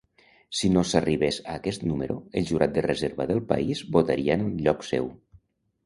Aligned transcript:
Si 0.59 0.69
no 0.77 0.83
s'arribés 0.91 1.37
a 1.43 1.59
aquest 1.61 1.85
número, 1.91 2.17
el 2.41 2.49
jurat 2.55 2.75
de 2.79 2.87
reserva 2.89 3.31
del 3.33 3.45
país 3.55 3.87
votaria 3.99 4.43
en 4.43 4.53
lloc 4.67 4.93
seu. 4.93 5.17